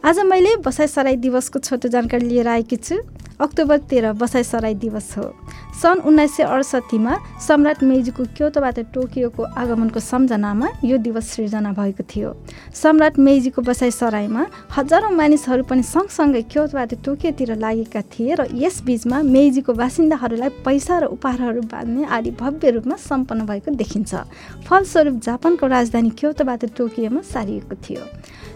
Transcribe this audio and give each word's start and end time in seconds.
आज 0.00 0.18
मैले 0.24 0.54
बसाइ 0.64 0.86
सराई 0.88 1.16
दिवसको 1.20 1.58
छोटो 1.58 1.88
जानकारी 1.88 2.26
लिएर 2.26 2.48
आएकी 2.48 2.76
छु। 2.76 2.96
अक्टोबर 3.40 3.78
तेह्र 3.88 4.12
बसाइ 4.12 4.44
सराई 4.44 4.74
दिवस 4.74 5.14
हो। 5.18 5.32
सन् 5.80 6.00
उन्नाइस 6.04 6.36
सय 6.36 6.42
अडसट्ठीमा 6.44 7.16
सम्राट 7.40 7.82
मेजीको 7.82 8.24
क्योतोबाट 8.36 8.78
टोकियोको 8.94 9.42
आगमनको 9.56 10.00
सम्झनामा 10.00 10.68
यो 10.84 10.96
दिवस 10.98 11.30
सृजना 11.30 11.72
भएको 11.72 12.04
थियो। 12.04 12.34
सम्राट 12.74 13.18
मेजीको 13.18 13.62
बसाइ 13.62 13.90
सराईमा 13.90 14.46
हजारौँ 14.76 15.12
मानिसहरू 15.12 15.62
पनि 15.64 15.82
सँगसँगै 15.82 16.42
क्योतोबाट 16.52 16.94
टोकियोतिर 17.04 17.56
लागेका 17.56 18.02
थिए 18.12 18.34
र 18.34 18.46
यस 18.54 18.82
बिचमा 18.84 19.22
मेजीको 19.24 19.72
बासिन्दाहरूलाई 19.72 20.48
पैसा 20.60 20.98
र 20.98 21.04
उपहारहरू 21.16 21.60
बाँध्ने 21.64 22.04
आदि 22.12 22.30
भव्य 22.36 22.70
रूपमा 22.70 22.96
सम्पन्न 23.00 23.46
भएको 23.46 23.70
देखिन्छ। 23.72 24.14
फलस्वरूप 24.68 25.16
जापानको 25.24 25.66
राजधानी 25.66 26.10
क्योतोबाट 26.12 26.64
टोकियोमा 26.76 27.20
सारिएको 27.24 27.74
थियो। 27.80 28.04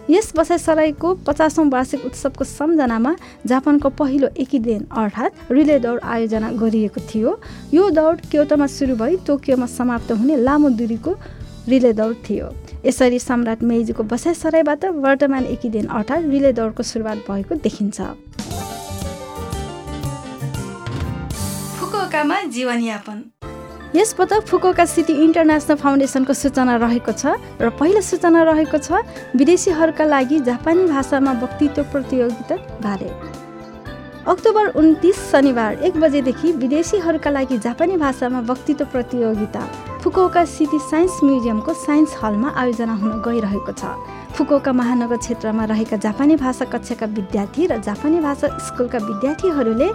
यस 0.09 0.33
बसाइ 0.37 0.57
सराईको 0.57 1.13
पचासौँ 1.25 1.65
वार्षिक 1.65 2.05
उत्सवको 2.05 2.43
सम्झनामा 2.45 3.15
जापानको 3.45 3.89
पहिलो 3.89 4.27
एकीदेन 4.75 4.87
अर्थात् 4.91 5.51
रिले 5.51 5.79
दौड 5.79 5.99
आयोजना 6.03 6.51
गरिएको 6.59 7.01
थियो। 7.07 7.39
यो 7.73 7.89
दौड 7.89 8.21
क्योटोमा 8.31 8.67
सुरु 8.67 8.95
भई 8.95 9.15
टोकियोमा 9.27 9.65
समाप्त 9.67 10.11
हुने 10.11 10.35
लामो 10.37 10.69
दूरीको 10.75 11.11
रिले 11.69 11.93
दौड 11.93 12.15
थियो। 12.27 12.49
यसरी 12.85 13.19
सम्राट 13.19 13.63
मेजीको 13.63 14.03
बसाइ 14.03 14.33
सराईबाट 14.35 14.85
वर्तमान 14.99 15.45
एकीदेन 15.47 15.85
अर्थात् 15.87 16.29
रिले 16.29 16.51
दौडको 16.53 16.83
सुरुवात 16.83 17.17
भएको 17.29 17.55
देखिन्छ। 17.55 17.99
जीवनयापन। 22.47 23.17
यसपटक 23.95 24.45
फुकोका 24.47 24.85
सिटी 24.85 25.13
इन्टरनेसनल 25.23 25.75
फाउन्डेसनको 25.77 26.33
सूचना 26.33 26.75
रहेको 26.75 27.11
छ 27.11 27.35
र 27.59 27.69
पहिलो 27.75 28.01
सूचना 28.01 28.43
रहेको 28.43 28.77
छ 28.77 29.03
विदेशीहरूका 29.35 30.05
लागि 30.05 30.39
जापानी 30.47 30.87
भाषामा 30.87 31.31
वक्तित्व 31.43 31.83
प्रतियोगिता 31.91 32.55
बारे। 32.79 33.09
अक्टोबर 34.27 34.67
उन्तिस 34.75 35.17
शनिबार 35.31 35.83
एक 35.85 35.97
बजेदेखि 36.01 36.51
विदेशीहरूका 36.51 37.29
लागि 37.29 37.57
जापानी 37.57 37.97
भाषामा 37.97 38.39
वक्तित्व 38.47 38.85
प्रतियोगिता 38.91 39.61
फुकोका 40.03 40.43
सिटी 40.45 40.79
साइन्स 40.81 41.19
म्युजियमको 41.23 41.73
साइन्स 41.75 42.15
हलमा 42.23 42.49
आयोजना 42.57 42.93
हुन 42.95 43.21
गइरहेको 43.21 43.71
छ। 43.71 43.85
फुकोका 44.33 44.71
महानगर 44.73 45.17
क्षेत्रमा 45.17 45.65
रहेका 45.65 45.97
जापानी 46.01 46.35
भाषा 46.41 46.65
कक्षाका 46.73 47.05
विद्यार्थी 47.13 47.65
र 47.67 47.77
जापानी 47.85 48.19
भाषा 48.19 48.47
स्कुलका 48.65 48.97
विद्यार्थीहरूले 49.05 49.89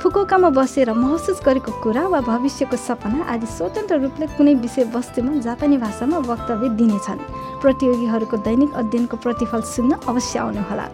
फुकुकामा 0.00 0.48
बसेर 0.56 0.92
महसुस 0.96 1.40
गरेको 1.44 1.72
कुरा 1.84 2.02
वा 2.08 2.20
भविष्यको 2.24 2.76
सपना 2.80 3.24
आदि 3.28 3.46
स्वतन्त्र 3.46 3.96
रूपले 4.00 4.26
कुनै 4.32 4.54
विषयवस्तुमा 4.64 5.32
जापानी 5.44 5.76
भाषामा 5.76 6.18
वक्तव्य 6.24 6.68
दिनेछन्। 6.80 7.20
प्रतियोगीहरूको 7.60 8.36
दैनिक 8.40 8.70
अध्ययनको 8.80 9.16
प्रतिफल 9.20 9.60
सुन्न 9.60 9.92
अवश्य 10.08 10.38
आउनुहोला। 10.40 10.86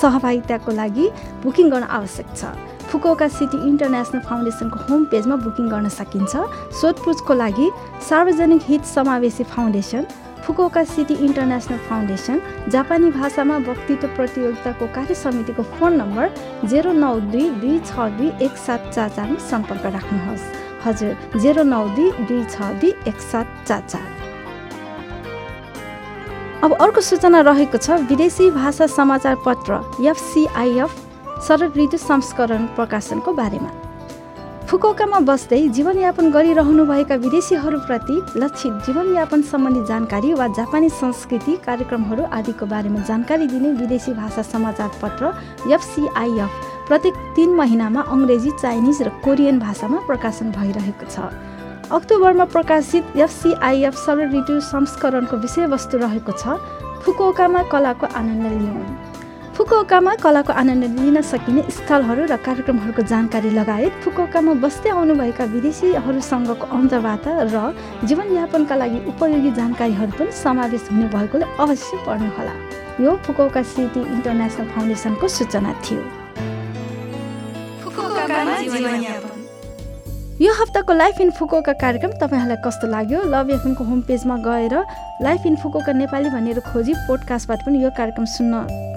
सहभागिताको 0.00 0.72
लागि 0.76 1.06
बुकिङ 1.40 1.70
गर्न 1.72 1.88
आवश्यक 1.88 2.26
छ। 2.36 2.52
फुकोका 2.92 3.28
सिटी 3.32 3.58
इन्टरनेसनल 3.64 4.20
फाउन्डेसनको 4.28 4.78
होम 4.84 5.00
पेजमा 5.08 5.36
बुकिङ 5.40 5.66
गर्न 5.72 5.88
सकिन्छ। 5.88 6.32
सोधपुछको 6.80 7.32
लागि 7.34 7.66
सार्वजनिक 8.08 8.62
हित 8.68 8.84
समावेशी 8.84 9.44
foundation 9.56 10.04
Fukuoka 10.44 10.82
city 10.86 11.14
international 11.26 11.78
foundation 11.88 12.40
जापानी 12.68 13.10
भाषामा 13.10 13.56
वक्तित्व 13.66 14.08
प्रतियोगिताको 14.16 14.86
कार्य 14.94 15.14
समितिको 15.16 15.62
फोन 15.72 15.96
नम्बर 15.96 16.30
जेरो 16.66 16.92
नौ 16.94 17.14
दुई 17.32 17.48
दुई 17.60 17.78
छ 17.80 18.08
दुई 18.16 18.30
एक 18.46 18.56
सात 18.58 18.90
चार 18.94 19.08
चारमा 19.10 19.38
सम्पर्क 19.48 19.86
राख्नुहोस् 19.88 20.48
हजुर 20.86 21.40
जेरो 21.40 21.62
नौ 21.66 21.84
दुई 21.96 22.10
दुई 22.22 22.44
छ 22.46 22.72
दुई 22.80 22.94
एक 23.08 23.20
सात 23.22 23.54
चार 23.66 23.82
चार 23.88 24.08
अब 26.64 26.72
अर्को 26.78 27.00
सूचना 27.02 27.40
रहेको 27.42 27.78
छ 27.78 28.00
विदेशी 28.08 28.50
भाषा 28.52 28.86
समाचार 28.88 29.36
पत्र 29.46 29.84
एफसिआइएफ 30.06 30.98
शरद 31.46 31.76
ऋतु 31.76 31.96
संस्करण 31.98 32.66
प्रकाशनको 32.76 33.32
बारेमा 33.34 33.89
फुकोकामा 34.70 35.18
बस्दै 35.26 35.58
जीवनयापन 35.76 36.26
गरिरहनुभएका 36.30 37.14
विदेशीहरूप्रति 37.22 38.16
लक्षित 38.42 38.74
जीवनयापन 38.86 39.42
सम्बन्धी 39.42 39.82
जानकारी 39.88 40.32
वा 40.40 40.46
जापानी 40.58 40.88
संस्कृति 40.98 41.56
कार्यक्रमहरू 41.66 42.24
आदिको 42.38 42.66
बारेमा 42.72 43.00
जानकारी 43.08 43.46
दिने 43.50 43.70
विदेशी 43.80 44.12
भाषा 44.14 44.42
समाचार 44.52 44.90
पत्र 45.02 45.32
एफसिआइएफ 45.74 46.62
प्रत्येक 46.88 47.14
तिन 47.36 47.54
महिनामा 47.56 48.06
अङ्ग्रेजी 48.14 48.50
चाइनिज 48.62 49.02
र 49.02 49.08
कोरियन 49.26 49.58
भाषामा 49.58 49.98
प्रकाशन 50.06 50.54
भइरहेको 50.54 51.10
छ। 51.10 51.34
अक्टोबरमा 51.90 52.44
प्रकाशित 52.54 53.16
एफसिआइएफ 53.26 53.94
सरल 54.06 54.30
ऋतु 54.38 54.60
संस्करणको 54.70 55.36
विषयवस्तु 55.44 55.98
रहेको 56.06 56.32
छ। 56.38 56.62
फुकोकामा 57.02 57.62
कलाको 57.74 58.06
आनन्द 58.14 58.46
लिउन्। 58.54 59.09
फुकुओकामा 59.60 60.12
कलाको 60.24 60.52
आनन्द 60.56 60.84
लिन 60.98 61.20
सकिने 61.20 61.62
स्थलहरू 61.68 62.22
र 62.32 62.36
कार्यक्रमहरूको 62.40 63.02
जानकारी 63.12 63.50
लगायत 63.52 63.92
फुकुओकामा 64.04 64.52
बस्दै 64.56 64.90
आउनुभएका 64.96 65.44
विदेशीहरूसँगको 65.54 66.66
अन्तर्वार्ता 66.76 67.32
र 67.44 67.76
जीवनयापनका 68.08 68.74
लागि 68.82 68.98
उपयोगी 69.12 69.50
जानकारीहरू 69.60 70.12
पनि 70.16 70.32
समावेश 70.32 70.88
हुने 70.88 71.06
भएकोले 71.12 71.46
अवश्य 71.60 71.92
पढ्नुहोला। 72.08 72.54
यो 73.04 73.10
फुकुओका 73.20 73.62
सिटी 73.68 74.00
इन्टरनेसनल 74.16 74.66
फाउन्डेसनको 74.72 75.26
सूचना 75.28 75.72
थियो। 75.84 76.00
यो 80.40 80.52
हप्ताको 80.54 80.92
लाइफ 80.92 81.20
इन 81.20 81.30
फुकोका 81.36 81.72
कार्यक्रम 81.76 82.12
तपाईँहरूलाई 82.16 82.56
कस्तो 82.64 82.86
लाग्यो? 82.88 83.22
लभ 83.28 83.50
एफएमको 83.50 83.84
होम 83.84 84.00
पेजमा 84.08 84.36
गएर 84.40 84.74
लाइफ 85.20 85.46
इन 85.46 85.56
फुकोका 85.60 85.92
नेपाली 85.92 86.28
भनेर 86.32 86.60
खोजी 86.64 86.94
पोडकास्टबाट 87.04 87.60
पनि 87.66 87.82
यो 87.84 87.90
कार्यक्रम 87.92 88.24
सुन्न 88.24 88.54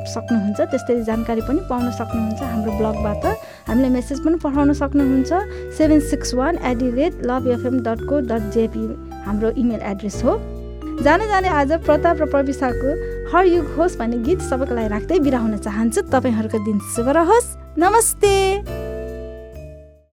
सक्नुहुन्छ। 0.08 0.60
त्यस्तै 0.72 0.96
जानकारी 1.04 1.42
पनि 1.44 1.60
पाउन 1.68 1.92
सक्नुहुन्छ 2.00 2.42
हाम्रो 2.48 2.72
ब्लगबाट। 2.80 3.26
हामीलाई 3.68 3.92
मेसेज 3.92 4.24
पनि 4.24 4.40
पठाउन 4.40 4.72
सक्नुहुन्छ। 4.72 5.32
Seven 5.76 6.00
six 6.08 6.34
one 6.34 6.64
eight 6.64 6.78
the 6.80 6.90
rate 6.96 7.14
love 7.28 7.48
FM 7.52 7.76
dot 7.84 8.00
co 8.08 8.20
dot 8.24 8.44
JP 8.56 8.86
हाम्रो 9.28 9.50
इमेल 9.60 9.82
एड्रेस 9.84 10.24
हो। 10.24 10.40
जाने 11.04 11.28
जाने 11.28 11.50
आज 11.52 11.72
प्रताप 11.84 12.22
र 12.22 12.26
प्रविशाको 12.32 12.96
हर 13.36 13.52
युग 13.52 13.76
होस् 13.76 14.00
भन्ने 14.00 14.24
गीत 14.24 14.48
सबैको 14.48 14.76
लागि 14.76 14.88
राख्दै 14.96 15.20
बिरा 15.20 15.44
हुन 15.44 15.58
चाहन्छु। 15.60 16.08
तपाईँहरूको 16.08 16.64
दिन 16.64 16.80
शुभ 16.96 17.10
रहोस्। 17.20 17.52
नमस्ते। 17.84 18.83